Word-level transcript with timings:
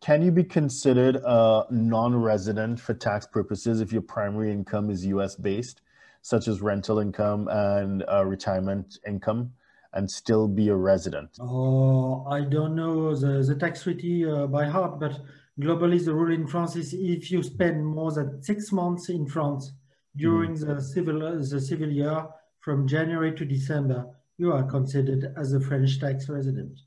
can 0.00 0.22
you 0.22 0.30
be 0.30 0.44
considered 0.44 1.16
a 1.16 1.66
non-resident 1.70 2.80
for 2.80 2.94
tax 2.94 3.26
purposes 3.26 3.80
if 3.80 3.92
your 3.92 4.02
primary 4.02 4.50
income 4.50 4.90
is 4.90 5.04
U.S. 5.06 5.36
based, 5.36 5.82
such 6.22 6.48
as 6.48 6.62
rental 6.62 7.00
income 7.00 7.48
and 7.50 8.02
uh, 8.10 8.24
retirement 8.24 8.98
income, 9.06 9.52
and 9.92 10.10
still 10.10 10.48
be 10.48 10.68
a 10.68 10.74
resident? 10.74 11.36
Oh, 11.38 12.24
I 12.26 12.42
don't 12.42 12.74
know 12.74 13.14
the, 13.14 13.42
the 13.42 13.54
tax 13.54 13.82
treaty 13.82 14.24
uh, 14.24 14.46
by 14.46 14.64
heart, 14.64 14.98
but 14.98 15.20
globally 15.60 16.02
the 16.02 16.14
rule 16.14 16.32
in 16.32 16.46
France 16.46 16.76
is 16.76 16.94
if 16.94 17.30
you 17.30 17.42
spend 17.42 17.84
more 17.84 18.10
than 18.10 18.42
six 18.42 18.72
months 18.72 19.10
in 19.10 19.26
France 19.26 19.72
during 20.16 20.52
mm. 20.52 20.66
the 20.66 20.80
civil 20.80 21.20
the 21.38 21.60
civil 21.60 21.90
year 21.90 22.26
from 22.60 22.88
January 22.88 23.34
to 23.34 23.44
December, 23.44 24.06
you 24.38 24.50
are 24.52 24.62
considered 24.62 25.34
as 25.36 25.52
a 25.52 25.60
French 25.60 26.00
tax 26.00 26.28
resident. 26.30 26.80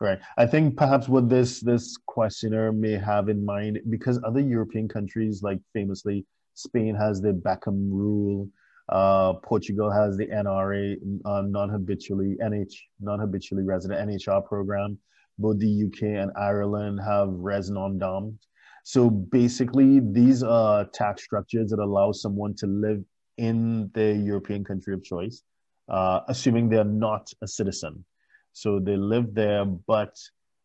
Right. 0.00 0.20
I 0.36 0.46
think 0.46 0.76
perhaps 0.76 1.08
what 1.08 1.28
this 1.28 1.60
this 1.60 1.96
questioner 2.06 2.70
may 2.70 2.92
have 2.92 3.28
in 3.28 3.44
mind, 3.44 3.80
because 3.90 4.20
other 4.24 4.40
European 4.40 4.86
countries, 4.86 5.42
like 5.42 5.58
famously 5.72 6.24
Spain 6.54 6.94
has 6.94 7.20
the 7.20 7.32
Beckham 7.32 7.90
rule, 7.90 8.48
uh, 8.90 9.34
Portugal 9.34 9.90
has 9.90 10.16
the 10.16 10.26
NRA, 10.26 10.96
uh, 11.24 11.42
non-habitually 11.42 12.36
NH, 12.40 12.74
non-habitually 13.00 13.64
resident 13.64 14.08
NHR 14.08 14.46
program. 14.46 14.98
Both 15.36 15.58
the 15.58 15.84
UK 15.86 16.02
and 16.22 16.30
Ireland 16.36 17.00
have 17.04 17.28
res 17.30 17.68
non-dom. 17.68 18.38
So 18.84 19.10
basically, 19.10 20.00
these 20.00 20.42
are 20.42 20.84
tax 20.84 21.24
structures 21.24 21.70
that 21.70 21.80
allow 21.80 22.12
someone 22.12 22.54
to 22.56 22.66
live 22.66 23.04
in 23.36 23.90
the 23.94 24.14
European 24.14 24.64
country 24.64 24.94
of 24.94 25.02
choice, 25.04 25.42
uh, 25.88 26.20
assuming 26.28 26.68
they're 26.68 26.84
not 26.84 27.32
a 27.42 27.48
citizen. 27.48 28.04
So 28.60 28.80
they 28.80 28.96
live 28.96 29.34
there, 29.34 29.64
but 29.64 30.18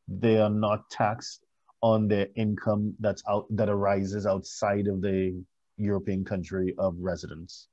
they 0.08 0.40
are 0.40 0.50
not 0.50 0.90
taxed 0.90 1.46
on 1.82 2.08
their 2.08 2.28
income 2.36 2.95
that's 3.00 3.22
out 3.30 3.45
that 3.52 3.70
arises 3.70 4.26
outside 4.26 4.88
of 4.88 5.02
the 5.02 5.44
European 5.78 6.26
country 6.26 6.73
of 6.80 6.95
residence. 6.98 7.67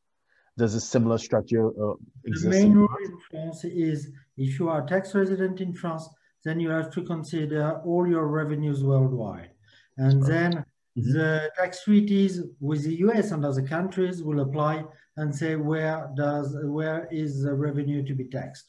Does 0.58 0.74
a 0.74 0.80
similar 0.80 1.16
structure 1.16 1.68
uh, 1.68 1.94
exist? 2.26 2.44
The 2.44 2.50
main 2.50 2.74
rule 2.74 2.96
in 3.02 3.16
France 3.30 3.64
is 3.64 4.10
if 4.36 4.58
you 4.58 4.68
are 4.68 4.84
a 4.84 4.86
tax 4.86 5.14
resident 5.14 5.62
in 5.62 5.72
France, 5.72 6.06
then 6.44 6.60
you 6.60 6.68
have 6.68 6.90
to 6.96 7.02
consider 7.02 7.80
all 7.86 8.06
your 8.06 8.26
revenues 8.26 8.84
worldwide. 8.84 9.52
And 9.96 10.22
then 10.32 10.50
mm 10.52 10.64
-hmm. 10.94 11.12
the 11.16 11.30
tax 11.58 11.72
treaties 11.86 12.32
with 12.68 12.80
the 12.86 12.96
US 13.06 13.26
and 13.34 13.42
other 13.50 13.66
countries 13.76 14.16
will 14.26 14.40
apply 14.46 14.74
and 15.18 15.28
say 15.40 15.52
where 15.70 15.98
does 16.22 16.46
where 16.76 17.00
is 17.22 17.30
the 17.44 17.54
revenue 17.66 18.02
to 18.08 18.14
be 18.20 18.26
taxed. 18.38 18.68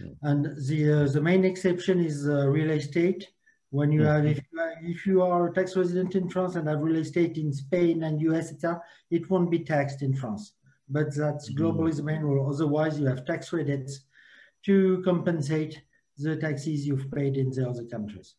Mm. 0.00 0.16
And 0.22 0.44
the, 0.68 1.04
uh, 1.04 1.12
the 1.12 1.20
main 1.20 1.44
exception 1.44 2.00
is 2.00 2.28
uh, 2.28 2.46
real 2.48 2.70
estate. 2.70 3.28
When 3.70 3.90
you 3.90 4.02
have, 4.04 4.24
if 4.24 4.40
you, 4.52 4.60
are, 4.60 4.74
if 4.82 5.06
you 5.06 5.22
are 5.22 5.48
a 5.48 5.52
tax 5.52 5.76
resident 5.76 6.14
in 6.14 6.28
France 6.30 6.54
and 6.54 6.68
have 6.68 6.80
real 6.80 6.96
estate 6.96 7.38
in 7.38 7.52
Spain 7.52 8.04
and 8.04 8.20
US, 8.22 8.52
etc., 8.52 8.80
it 9.10 9.28
won't 9.28 9.50
be 9.50 9.58
taxed 9.58 10.02
in 10.02 10.14
France. 10.14 10.54
But 10.88 11.14
that's 11.16 11.50
mm. 11.50 11.58
globally 11.58 11.94
the 11.96 12.02
main 12.02 12.20
rule. 12.20 12.48
Otherwise, 12.48 13.00
you 13.00 13.06
have 13.06 13.24
tax 13.24 13.50
credits 13.50 14.04
to 14.66 15.02
compensate 15.04 15.82
the 16.18 16.36
taxes 16.36 16.86
you've 16.86 17.10
paid 17.10 17.36
in 17.36 17.50
the 17.50 17.68
other 17.68 17.84
countries. 17.84 18.36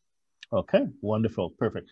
Okay, 0.53 0.87
wonderful, 1.01 1.49
perfect. 1.49 1.91